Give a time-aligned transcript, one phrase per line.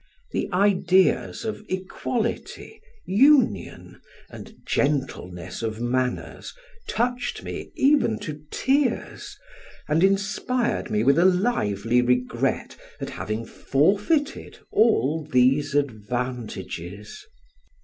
[0.31, 6.55] The ideas of equality, union, and gentleness of manners,
[6.87, 9.37] touched me even to tears,
[9.87, 17.23] and inspired me with a lively regret at having forfeited all these advantages.